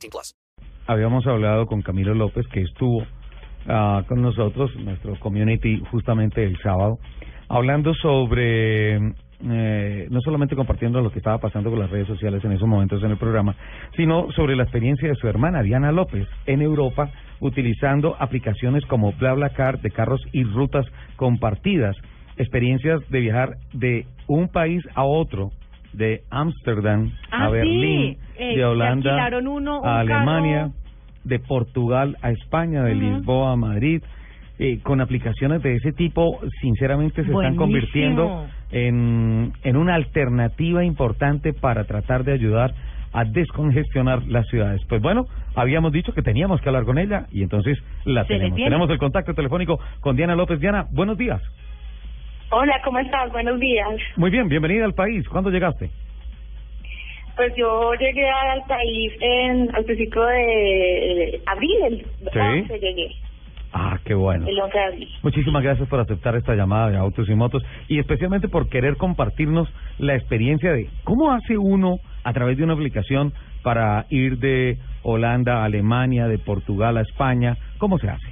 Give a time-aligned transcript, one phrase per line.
[0.00, 0.34] 18 plus.
[0.86, 3.04] Habíamos hablado con Camilo López, que estuvo
[3.68, 6.98] ah, con nosotros, nuestro community, justamente el sábado,
[7.48, 12.52] hablando sobre, eh, no solamente compartiendo lo que estaba pasando con las redes sociales en
[12.52, 13.54] esos momentos en el programa,
[13.96, 19.80] sino sobre la experiencia de su hermana, Diana López, en Europa, utilizando aplicaciones como BlaBlaCar
[19.80, 21.96] de carros y rutas compartidas,
[22.36, 25.50] experiencias de viajar de un país a otro,
[25.92, 27.52] de Ámsterdam Ah, a sí.
[27.52, 30.72] Berlín, Eh, de Holanda uno, a Alemania, carro.
[31.24, 32.94] de Portugal a España, de.
[32.94, 34.02] Lisboa a Madrid.
[34.62, 41.54] Eh, con aplicaciones de ese tipo, sinceramente se están convirtiendo en, en una alternativa importante
[41.54, 42.74] para tratar de ayudar
[43.12, 44.82] a descongestionar las ciudades.
[44.86, 48.56] Pues bueno, habíamos dicho que teníamos que hablar con ella y entonces la tenemos.
[48.58, 50.60] Tenemos el contacto telefónico con Diana López.
[50.60, 51.40] Diana, buenos días.
[52.50, 53.30] Hola, ¿cómo estás?
[53.32, 53.88] Buenos días.
[54.16, 55.28] Muy bien, bienvenida al país.
[55.28, 55.90] ¿Cuándo llegaste?
[57.36, 62.38] Pues yo llegué al país en, al principio de abril, el Sí.
[62.38, 63.14] 11 llegué,
[63.72, 64.46] Ah, qué bueno.
[64.48, 65.08] el 11 de abril.
[65.22, 69.72] Muchísimas gracias por aceptar esta llamada de Autos y Motos y especialmente por querer compartirnos
[69.98, 75.58] la experiencia de cómo hace uno a través de una aplicación para ir de Holanda
[75.62, 77.56] a Alemania, de Portugal a España.
[77.78, 78.26] ¿Cómo se hace?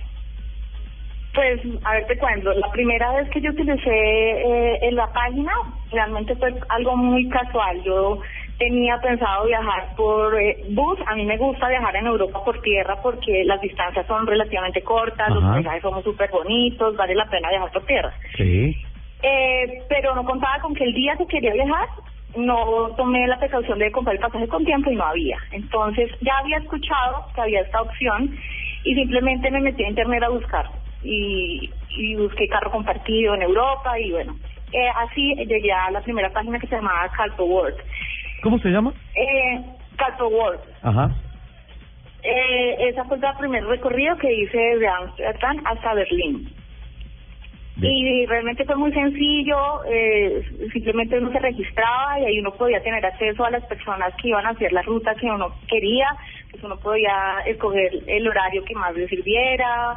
[1.39, 2.53] Pues, a ver, te cuento.
[2.53, 5.53] La primera vez que yo utilicé eh, en la página,
[5.93, 7.81] realmente fue algo muy casual.
[7.85, 8.19] Yo
[8.59, 10.99] tenía pensado viajar por eh, bus.
[11.07, 15.31] A mí me gusta viajar en Europa por tierra porque las distancias son relativamente cortas,
[15.31, 18.13] los paisajes son súper bonitos, vale la pena viajar por tierra.
[18.37, 18.77] Sí.
[19.23, 21.87] Eh, pero no contaba con que el día que quería viajar
[22.37, 25.39] no tomé la precaución de comprar el pasaje con tiempo y no había.
[25.53, 28.37] Entonces ya había escuchado que había esta opción
[28.83, 30.67] y simplemente me metí a internet a buscar
[31.03, 34.37] y, y busqué carro compartido en Europa y bueno,
[34.73, 37.77] eh, así llegué a la primera página que se llamaba Calpo World.
[38.43, 38.93] ¿Cómo se llama?
[39.15, 39.65] Eh,
[39.97, 40.61] Calpo World.
[40.83, 41.11] Ajá.
[42.23, 46.53] Eh, esa fue el primer recorrido que hice desde Amsterdam hasta Berlín.
[47.77, 47.93] Bien.
[47.95, 50.43] Y realmente fue muy sencillo, eh,
[50.73, 54.45] simplemente uno se registraba y ahí uno podía tener acceso a las personas que iban
[54.47, 56.09] a hacer la ruta que uno quería,
[56.51, 59.97] pues uno podía escoger el horario que más le sirviera,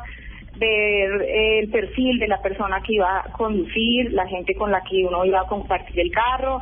[0.58, 5.04] ver el perfil de la persona que iba a conducir, la gente con la que
[5.06, 6.62] uno iba a compartir el carro.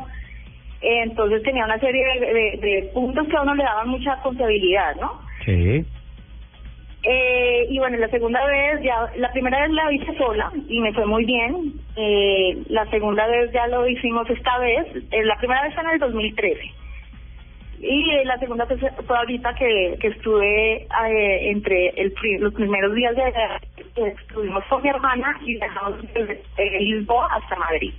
[0.81, 4.95] Entonces tenía una serie de, de- de puntos que a uno le daban mucha confiabilidad,
[4.95, 5.19] ¿no?
[5.45, 5.83] Sí.
[7.03, 10.93] Eh, y bueno, la segunda vez, ya, la primera vez la hice sola y me
[10.93, 11.73] fue muy bien.
[11.95, 14.85] Eh, la segunda vez ya lo hicimos esta vez.
[15.11, 16.59] Eh, la primera vez fue en el 2013.
[17.81, 23.15] Y la segunda vez fue ahorita que, que estuve eh, entre el, los primeros días
[23.15, 23.23] de
[23.95, 27.93] estuvimos con mi hermana y viajamos desde Lisboa hasta Madrid.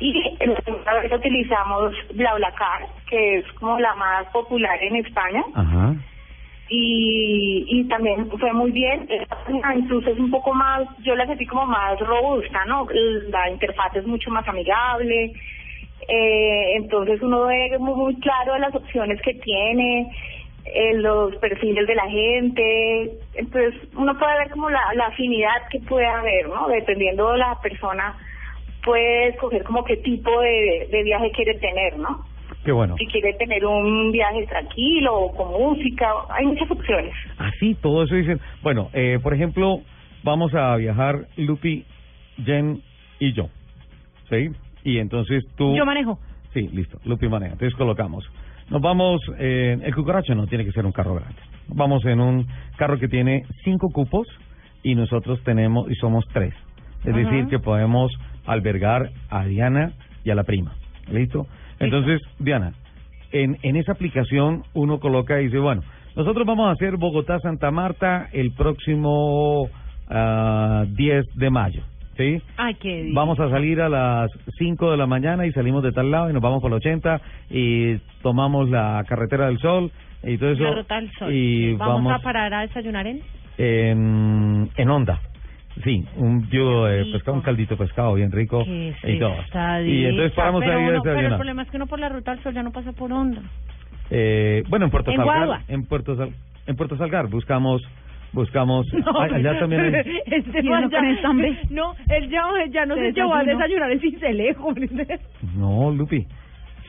[0.00, 0.12] Y
[0.44, 5.94] la segunda vez utilizamos BlaBlaCar, que es como la más popular en España Ajá.
[6.68, 9.08] y, y también fue muy bien.
[9.76, 12.86] Incluso es un poco más, yo la sentí como más robusta, ¿no?
[13.28, 15.32] La interfaz es mucho más amigable.
[16.08, 20.10] Eh, entonces uno ve muy, muy claro las opciones que tiene,
[20.64, 23.18] eh, los perfiles de la gente.
[23.34, 26.68] Entonces uno puede ver como la, la afinidad que puede haber, ¿no?
[26.68, 28.16] Dependiendo de la persona,
[28.84, 32.24] puede escoger como qué tipo de, de viaje quiere tener, ¿no?
[32.64, 32.96] Qué bueno.
[32.96, 37.12] si quiere tener un viaje tranquilo o con música, hay muchas opciones.
[37.38, 38.40] Así, todo eso dicen.
[38.62, 39.80] Bueno, eh, por ejemplo,
[40.22, 41.84] vamos a viajar Lupi,
[42.44, 42.80] Jen
[43.18, 43.48] y yo.
[44.30, 44.50] ¿Sí?
[44.84, 45.74] Y entonces tú...
[45.74, 46.18] Yo manejo.
[46.52, 46.98] Sí, listo.
[47.04, 47.54] Lupi maneja.
[47.54, 48.24] Entonces colocamos.
[48.72, 49.20] Nos vamos...
[49.38, 51.36] Eh, el cucaracho no tiene que ser un carro grande.
[51.68, 52.46] Vamos en un
[52.78, 54.26] carro que tiene cinco cupos
[54.82, 55.90] y nosotros tenemos...
[55.90, 56.54] y somos tres.
[57.04, 58.10] Es decir, que podemos
[58.46, 59.92] albergar a Diana
[60.24, 60.72] y a la prima.
[61.10, 61.46] ¿Listo?
[61.80, 62.72] Entonces, Diana,
[63.32, 65.82] en, en esa aplicación uno coloca y dice, bueno,
[66.16, 69.68] nosotros vamos a hacer Bogotá-Santa Marta el próximo
[70.08, 71.82] ah, 10 de mayo.
[72.22, 72.42] ¿Sí?
[72.56, 73.14] Ay, qué bien.
[73.14, 76.32] Vamos a salir a las 5 de la mañana y salimos de tal lado y
[76.32, 77.20] nos vamos por la 80
[77.50, 79.90] y tomamos la carretera del sol
[80.22, 80.62] y todo eso.
[80.62, 81.32] La ruta del sol.
[81.32, 83.20] Y ¿Vamos, vamos, a parar a desayunar en?
[83.58, 85.20] en, en onda.
[85.84, 89.34] Sí, un de pescado, un caldito pescado bien rico y todo.
[89.86, 91.38] Y entonces paramos pero ahí a uno- Pero el desayunar.
[91.38, 93.40] problema es que uno por la ruta del sol ya no pasa por onda.
[94.10, 96.30] Eh, bueno, en Puerto En Salgar, en Puerto Sal,
[96.66, 97.80] en Puerto Salgar buscamos
[98.32, 98.86] buscamos
[99.20, 101.00] Ay, allá también hay- Esteban ya,
[101.70, 104.72] no, él ya, ya no se llevó a desayunar el cincelejo.
[105.56, 106.26] no Lupi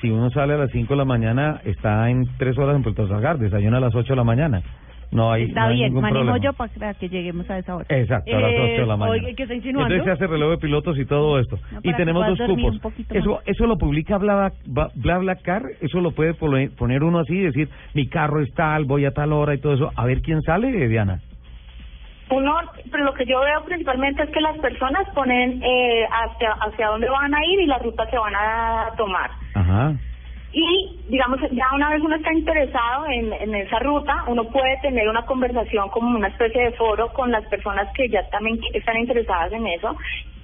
[0.02, 3.08] si uno sale a las 5 de la mañana está en tres horas en Puerto
[3.08, 4.62] Salgar desayuna a las 8 de la mañana
[5.12, 6.44] no hay Está no hay bien, ningún manejo problema.
[6.44, 7.86] yo para que lleguemos a esa hora.
[7.88, 9.12] Exacto, a las 8 de la Eh, mañana.
[9.12, 9.94] Oye, ¿qué está insinuando?
[9.94, 11.60] Entonces se hace relevo de pilotos y todo esto.
[11.72, 12.80] No, y tenemos que dos cupos.
[13.12, 13.42] Eso, más.
[13.46, 15.38] eso lo publica Bla, Bla, Bla, Bla,
[15.82, 19.34] eso lo puede pone- poner uno así, decir, mi carro es tal, voy a tal
[19.34, 19.92] hora y todo eso.
[19.96, 21.20] A ver quién sale, Diana.
[22.30, 22.56] Uno,
[22.92, 27.10] pero lo que yo veo principalmente es que las personas ponen eh, hacia, hacia dónde
[27.10, 29.30] van a ir y la ruta que van a tomar.
[29.54, 29.94] Ajá.
[30.54, 35.10] Y, digamos, ya una vez uno está interesado en, en esa ruta, uno puede tener
[35.10, 39.52] una conversación como una especie de foro con las personas que ya también están interesadas
[39.52, 39.96] en eso,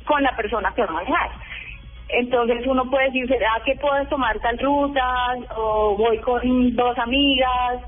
[0.06, 1.30] con la persona que va a manejar.
[2.10, 5.36] Entonces uno puede decir, ¿será que puedes tomar tal ruta?
[5.56, 7.84] O voy con dos amigas.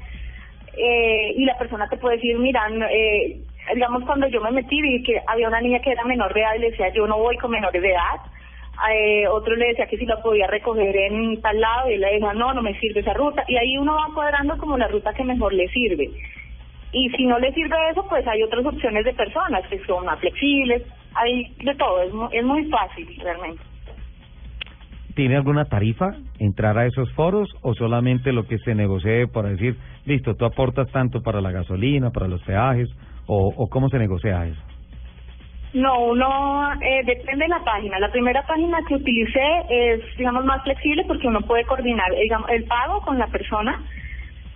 [0.77, 3.41] Eh, y la persona te puede decir, mira, eh,
[3.73, 6.55] digamos, cuando yo me metí, vi que había una niña que era menor de edad
[6.55, 8.21] y le decía, yo no voy con menores de edad
[8.89, 12.13] eh, otro le decía que si la podía recoger en tal lado y él le
[12.13, 15.13] decía no, no me sirve esa ruta y ahí uno va cuadrando como la ruta
[15.13, 16.09] que mejor le sirve.
[16.93, 20.19] Y si no le sirve eso pues hay otras opciones de personas que son más
[20.19, 20.83] flexibles.
[21.13, 23.61] Hay de todo, es muy, es muy fácil realmente.
[25.13, 29.75] ¿Tiene alguna tarifa entrar a esos foros o solamente lo que se negocie para decir,
[30.05, 32.89] listo, tú aportas tanto para la gasolina, para los peajes
[33.27, 34.61] o, o cómo se negocia eso?
[35.73, 37.97] No, uno eh, depende de la página.
[37.99, 39.39] La primera página que utilicé
[39.69, 43.81] es, digamos, más flexible porque uno puede coordinar digamos, el pago con la persona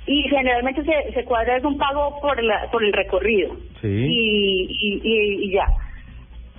[0.08, 3.88] y generalmente se, se cuadra es un pago por la, por el recorrido Sí.
[3.88, 5.66] y, y, y, y ya.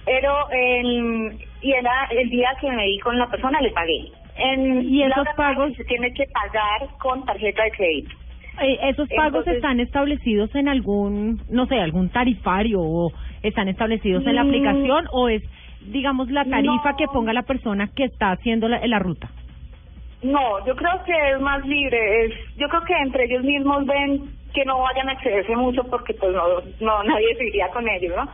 [0.06, 4.06] Pero en, y era el día que me di con la persona le pagué.
[4.38, 5.74] En, ¿Y la esos otra pagos?
[5.76, 8.16] se tiene que pagar con tarjeta de crédito.
[8.62, 13.12] Eh, ¿Esos pagos Entonces- están establecidos en algún, no sé, algún tarifario o
[13.42, 14.48] están establecidos en la Mm.
[14.48, 15.42] aplicación o es,
[15.82, 16.96] digamos, la tarifa No.
[16.96, 19.28] que ponga la persona que está haciendo la, la ruta?
[20.22, 22.24] No, yo creo que es más libre.
[22.26, 24.22] Es, yo creo que entre ellos mismos ven
[24.54, 26.42] que no vayan a excederse mucho porque pues no,
[26.80, 28.26] no nadie se iría con ellos, ¿no?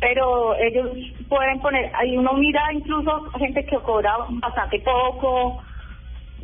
[0.00, 0.90] Pero ellos
[1.28, 5.62] pueden poner, ahí uno mira incluso gente que cobra bastante poco,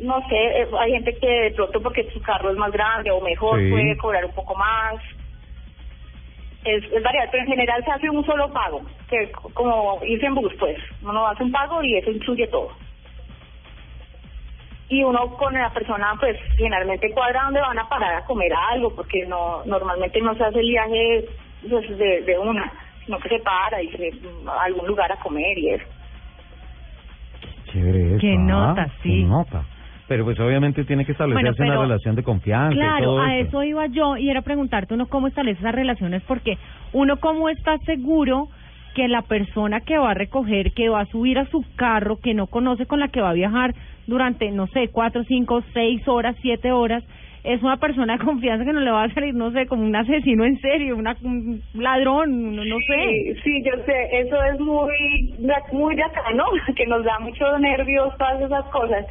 [0.01, 3.21] no sé, eh, hay gente que de pronto porque su carro es más grande o
[3.21, 3.69] mejor Sí.
[3.69, 4.95] puede cobrar un poco más.
[6.63, 10.25] Es, es variable, pero en general se hace un solo pago, que es como irse
[10.27, 10.77] en bus, pues.
[11.01, 12.69] Uno hace un pago y eso incluye todo
[14.89, 18.93] y uno con la persona pues generalmente cuadra dónde van a parar a comer algo
[18.93, 21.25] porque no normalmente no se hace el viaje
[21.69, 22.69] pues, de, de una
[23.05, 24.11] sino que se para y se
[24.45, 25.85] a algún lugar a comer y eso
[27.71, 29.21] Chévere eso, Qué ah, nota, sí.
[29.21, 29.63] qué nota.
[30.11, 33.21] Pero pues obviamente tiene que establecerse Bueno, pero- una relación de confianza y Claro, todo
[33.21, 33.47] a eso.
[33.47, 36.57] eso iba yo y era preguntarte uno cómo establece esas relaciones porque
[36.91, 38.49] uno cómo está seguro
[38.93, 42.33] que la persona que va a recoger, que va a subir a su carro, que
[42.33, 43.73] no conoce con la que va a viajar
[44.05, 47.05] durante, no sé, cuatro, cinco, seis horas, siete horas,
[47.43, 49.95] es una persona de confianza que no le va a salir, no sé, como un
[49.95, 53.33] asesino en serio, una, un ladrón, no, no sé.
[53.33, 55.33] Sí, sí, yo sé, eso es muy,
[55.71, 56.43] muy de acá, ¿no?
[56.75, 59.05] Que nos da muchos nervios, todas esas cosas.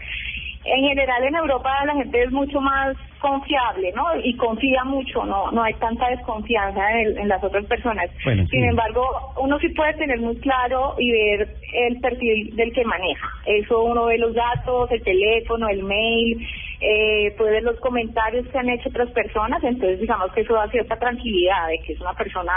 [0.64, 4.04] En general en Europa la gente es mucho más confiable, ¿no?
[4.22, 8.10] Y confía mucho, no no hay tanta desconfianza en, en las otras personas.
[8.24, 8.50] Bueno, sí.
[8.50, 9.02] Sin embargo,
[9.40, 13.28] uno sí puede tener muy claro y ver el perfil del que maneja.
[13.46, 16.46] Eso uno ve los datos, el teléfono, el mail,
[16.80, 20.68] eh, puede ver los comentarios que han hecho otras personas, entonces digamos que eso da
[20.70, 22.52] cierta tranquilidad de que es una persona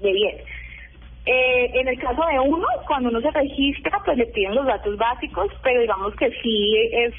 [0.00, 0.36] de bien.
[1.24, 4.96] Eh, en el caso de uno, cuando uno se registra, pues le piden los datos
[4.96, 7.14] básicos, pero digamos que sí es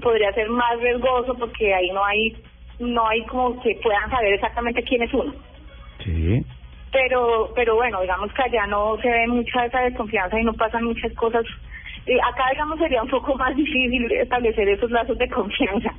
[0.00, 2.36] podría ser más riesgoso porque ahí no hay
[2.78, 5.32] no hay como que puedan saber exactamente quién es uno.
[6.04, 6.42] Sí.
[6.90, 10.84] Pero pero bueno, digamos que allá no se ve mucha esa desconfianza y no pasan
[10.84, 11.44] muchas cosas.
[12.06, 15.92] Eh, acá digamos sería un poco más difícil establecer esos lazos de confianza.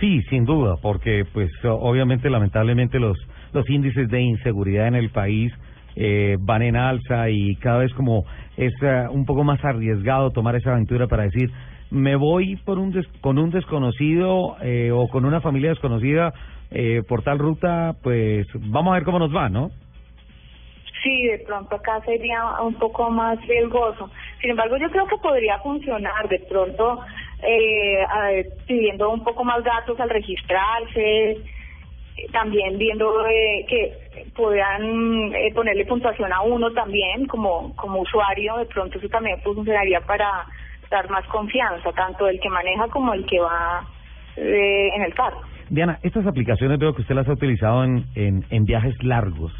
[0.00, 3.18] Sí, sin duda, porque pues obviamente lamentablemente los
[3.52, 5.52] los índices de inseguridad en el país
[6.00, 8.24] eh, van en alza y cada vez como
[8.56, 11.50] es eh, un poco más arriesgado tomar esa aventura para decir
[11.90, 16.32] me voy por un des- con un desconocido eh, o con una familia desconocida
[16.70, 19.70] eh, por tal ruta, pues vamos a ver cómo nos va, ¿no?
[21.02, 24.10] Sí, de pronto acá sería un poco más riesgoso.
[24.40, 27.00] Sin embargo, yo creo que podría funcionar de pronto
[27.42, 31.38] eh, pidiendo un poco más datos al registrarse,
[32.32, 33.92] también viendo eh, que
[34.34, 40.00] puedan eh, ponerle puntuación a uno también como como usuario, de pronto eso también funcionaría
[40.00, 40.46] para
[40.90, 43.86] dar más confianza, tanto el que maneja como el que va
[44.36, 45.40] eh, en el carro.
[45.70, 49.52] Diana, estas aplicaciones veo que usted las ha utilizado en, en, en viajes largos.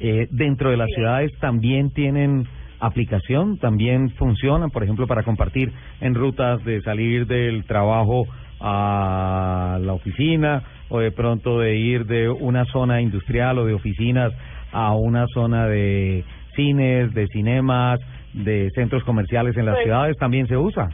[0.00, 2.48] Eh, dentro de las ciudades también tienen
[2.80, 8.26] aplicación, también funcionan, por ejemplo, para compartir en rutas de salir del trabajo
[8.66, 14.32] a la oficina o de pronto de ir de una zona industrial o de oficinas
[14.72, 16.24] a una zona de
[16.56, 18.00] cines, de cinemas,
[18.32, 20.88] de centros comerciales en las Pues- ciudades, también se usa.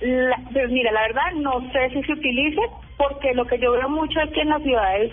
[0.00, 2.60] La, pues mira, la verdad no sé si se utilice
[2.96, 5.10] porque lo que yo veo mucho es que en las ciudades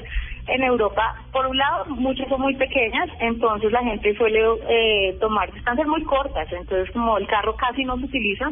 [0.48, 5.52] en Europa, por un lado, muchas son muy pequeñas, entonces la gente suele eh, tomar
[5.54, 8.52] distancias muy cortas, entonces como el carro casi no se utiliza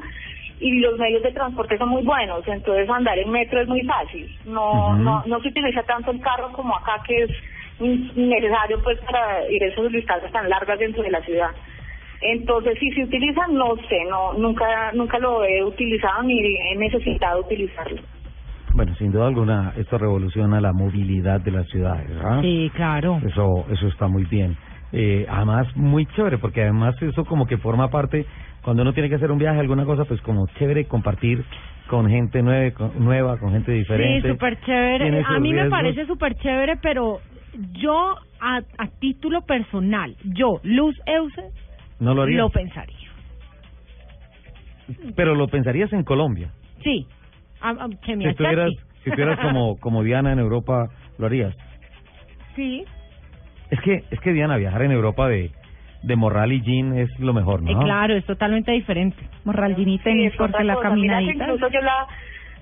[0.62, 4.30] y los medios de transporte son muy buenos, entonces andar en metro es muy fácil,
[4.46, 7.32] no no no se utiliza tanto el carro como acá que es
[8.15, 11.50] necesario pues para ir a esas distancias tan largas dentro de la ciudad.
[12.22, 17.41] Entonces, si se utiliza, no sé, no nunca nunca lo he utilizado ni he necesitado
[17.41, 18.00] utilizarlo.
[18.74, 22.41] Bueno, sin duda alguna, esto revoluciona la movilidad de las ciudades, ¿verdad?
[22.41, 23.20] Sí, claro.
[23.25, 24.56] Eso, eso está muy bien.
[24.93, 28.25] Eh, además, muy chévere, porque además eso como que forma parte,
[28.62, 31.43] cuando uno tiene que hacer un viaje, alguna cosa, pues como chévere compartir
[31.88, 34.27] con gente nueva, con, nueva, con gente diferente.
[34.27, 35.24] Sí, súper chévere.
[35.25, 37.19] A mí me parece súper chévere, pero
[37.74, 41.41] yo, a, a título personal, yo, Luz Euse,
[42.00, 42.38] No lo haría.
[42.38, 43.10] lo pensaría.
[45.15, 46.51] Pero lo pensarías en Colombia.
[46.83, 47.07] Sí.
[47.62, 48.71] A- a- que me Si estuvieras,
[49.03, 51.55] si estuvieras como, como Diana en Europa, lo harías.
[52.55, 52.83] Sí.
[53.72, 55.50] Es que, es que Diana, viajar en Europa de,
[56.04, 57.80] de morral y jean es lo mejor, Eh, ¿no?
[57.82, 59.18] claro, es totalmente diferente.
[59.46, 60.90] Morral y Sí, tenis es porque la cosa.
[60.92, 61.46] Mira caminadita.
[61.46, 62.06] incluso yo la,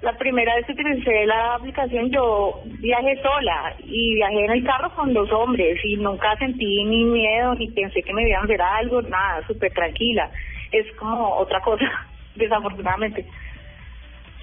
[0.01, 4.91] la primera vez que utilicé la aplicación, yo viajé sola y viajé en el carro
[4.95, 8.61] con dos hombres y nunca sentí ni miedo ni pensé que me iban a hacer
[8.61, 10.29] algo, nada, súper tranquila.
[10.71, 11.85] Es como otra cosa,
[12.35, 13.25] desafortunadamente.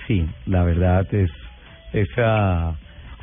[0.07, 1.31] Sí, la verdad es
[1.93, 2.75] esa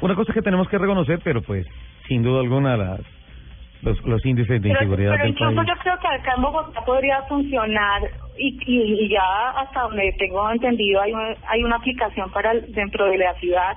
[0.02, 1.66] una cosa que tenemos que reconocer, pero pues
[2.08, 3.02] sin duda alguna las
[3.84, 5.68] los, los índices de Pero, inseguridad pero del incluso país.
[5.70, 8.02] yo creo que acá en Bogotá podría funcionar
[8.38, 12.72] y, y, y ya hasta donde tengo entendido hay, un- hay una aplicación para el-
[12.74, 13.76] dentro de la ciudad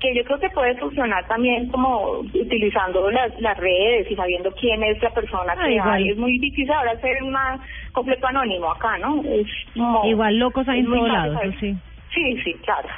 [0.00, 4.82] que yo creo que puede funcionar también como utilizando las, las redes y sabiendo quién
[4.82, 5.90] es la persona Ah, que igual.
[5.90, 6.08] hay.
[6.10, 7.60] Es muy difícil ahora ser una
[7.92, 9.22] completo anónimo acá, ¿no?
[9.22, 11.38] Es como- Igual locos hay en todos lados.
[11.60, 12.88] Sí, sí, claro.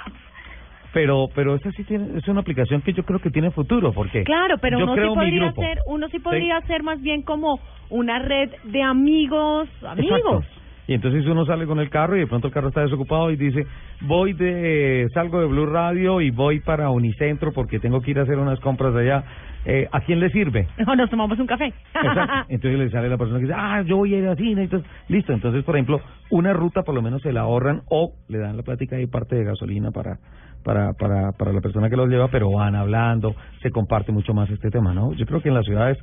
[0.94, 4.22] Pero pero esa sí tiene es una aplicación que yo creo que tiene futuro porque
[4.22, 7.58] Claro, pero uno sí podría ser, uno sí podría ser más bien como
[7.90, 10.18] una red de amigos, amigos.
[10.18, 10.64] Exacto.
[10.86, 13.36] Y entonces uno sale con el carro y de pronto el carro está desocupado y
[13.36, 13.66] dice,
[14.02, 18.22] voy de, salgo de Blue Radio y voy para Unicentro porque tengo que ir a
[18.22, 19.24] hacer unas compras allá.
[19.64, 20.68] Eh, ¿A quién le sirve?
[20.86, 21.72] O nos tomamos un café.
[21.94, 22.34] Exacto.
[22.50, 24.64] Entonces le sale la persona que dice, ah, yo voy a ir al cine.
[24.64, 25.32] Entonces, listo.
[25.32, 28.62] Entonces, por ejemplo, una ruta por lo menos se la ahorran o le dan la
[28.62, 30.18] plática y parte de gasolina para,
[30.64, 34.50] para, para, para la persona que los lleva, pero van hablando, se comparte mucho más
[34.50, 35.12] este tema, ¿no?
[35.12, 35.98] Yo creo que en las ciudades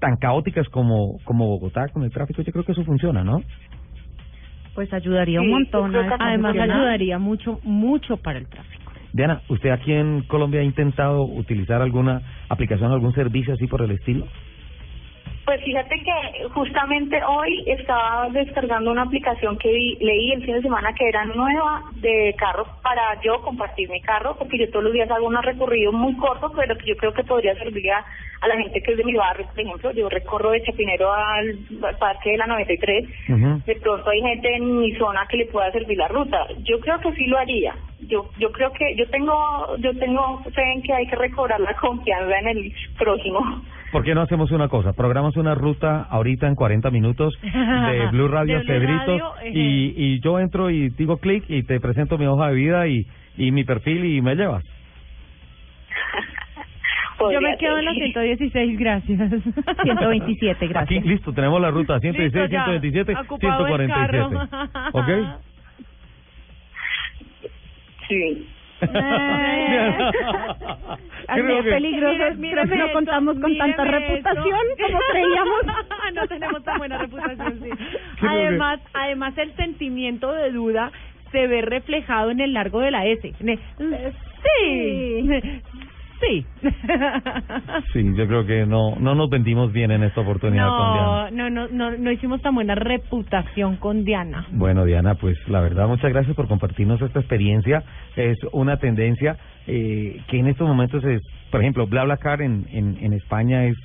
[0.00, 3.42] tan caóticas como, como Bogotá, con el tráfico, yo creo que eso funciona, ¿no?
[4.74, 5.94] Pues ayudaría un montón.
[5.94, 8.92] eso Además ayudaría mucho, mucho para el tráfico.
[9.12, 12.20] Diana, ¿usted aquí en Colombia ha intentado utilizar alguna
[12.50, 14.26] aplicación, algún servicio así por el estilo?
[15.46, 20.62] Pues fíjate que justamente hoy estaba descargando una aplicación que vi- leí el fin de
[20.62, 24.92] semana que era nueva de carro para yo compartir mi carro, porque yo todos los
[24.92, 28.04] días hago unos recorridos muy cortos, pero que yo creo que podría servir a,
[28.40, 31.56] a la gente que es de mi barrio, por ejemplo, yo recorro de Chapinero al,
[31.84, 33.62] al Parque de la 93, Ujú.
[33.66, 36.44] de pronto hay gente en mi zona que le pueda servir la ruta.
[36.64, 37.72] Yo creo que sí lo haría.
[38.00, 41.74] Yo yo creo que yo tengo yo tengo fe en que hay que recobrar la
[41.74, 43.62] confianza en el prójimo.
[43.96, 44.92] ¿Por qué no hacemos una cosa?
[44.92, 49.58] Programamos una ruta ahorita en 40 minutos de Blue Radio De Blue Cedritos Radio, ejé.
[49.58, 53.06] y, y yo entro y digo clic y te presento mi hoja de vida y,
[53.38, 54.62] y mi perfil y me llevas.
[57.32, 59.18] Yo me quedo en los 117, gracias.
[59.82, 60.98] 127, gracias.
[61.00, 62.64] Aquí, listo, tenemos la ruta 116, Listo, ya.
[62.66, 64.48] 127, Ocupado el 147.
[64.52, 64.90] carro.
[64.92, 65.08] ¿Ok?
[68.08, 68.46] Sí.
[68.82, 69.98] Eh.
[71.28, 75.60] Así Creo que- peligroso, Mire- míreme pero no esto, contamos con tanta reputación como creíamos.
[76.14, 77.70] no tenemos tan buena reputación, sí.
[78.20, 80.92] Creo que- Además, además el sentimiento de duda
[81.32, 83.32] se ve reflejado en el largo de la S.
[83.38, 85.28] Sí.
[86.20, 86.46] Sí.
[87.92, 91.30] Sí, yo creo que no no nos vendimos bien en esta oportunidad con Diana.
[91.30, 94.46] No, no, no, no, no hicimos tan buena reputación con Diana.
[94.52, 97.82] Bueno, Diana, pues la verdad, muchas gracias por compartirnos esta experiencia.
[98.16, 103.12] Es una tendencia eh, que en estos momentos es, por ejemplo, BlaBlaCar en, en, en
[103.12, 103.76] España es,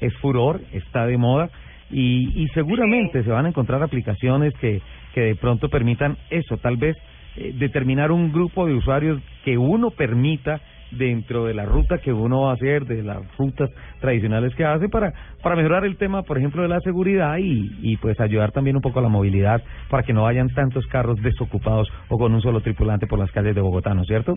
[0.00, 1.50] es furor, está de moda
[1.90, 4.80] y, y seguramente se van a encontrar aplicaciones que,
[5.14, 6.96] que de pronto permitan eso, tal vez
[7.36, 12.42] eh, determinar un grupo de usuarios que uno permita dentro de la ruta que uno
[12.42, 15.12] va a hacer, de las rutas tradicionales que hace para,
[15.42, 18.82] para mejorar el tema, por ejemplo, de la seguridad y, y pues ayudar también un
[18.82, 22.60] poco a la movilidad para que no vayan tantos carros desocupados o con un solo
[22.60, 24.36] tripulante por las calles de Bogotá, ¿no es cierto?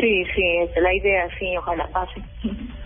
[0.00, 2.20] Sí, sí, esa es la idea, sí, ojalá pase.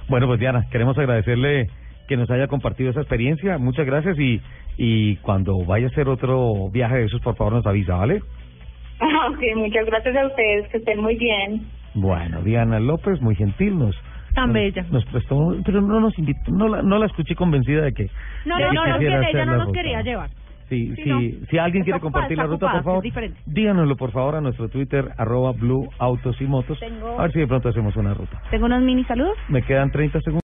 [0.08, 1.68] Bueno, pues Diana, queremos agradecerle
[2.06, 3.58] que nos haya compartido esa experiencia.
[3.58, 4.40] Muchas gracias y,
[4.76, 8.16] y cuando vaya a hacer otro viaje de esos, por favor nos avisa, ¿vale?
[9.00, 11.66] ok, muchas gracias a ustedes, que estén muy bien.
[11.94, 13.96] Bueno, Diana López, muy gentil, nos...
[14.34, 14.86] Tan nos- bella.
[14.90, 18.06] Nos prestó, pero no nos invitó, no la, no la escuché convencida de que...
[18.44, 19.78] No, no, no, no, ella no nos ruta.
[19.80, 20.30] quería llevar.
[20.68, 21.18] Sí, Sí, no.
[21.50, 24.68] si alguien quiere ocupada, compartir la ruta, ocupada, por favor, díganoslo por favor a nuestro
[24.68, 26.78] Twitter, arroba Blue Autos y Motos.
[26.78, 28.40] Tengo- A ver si de pronto hacemos una ruta.
[28.52, 29.36] Tengo unos mini saludos.
[29.48, 30.38] Me quedan 30 segundos.